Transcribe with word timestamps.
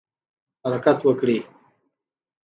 حرکت 0.63 0.99
وکړئ 1.07 1.39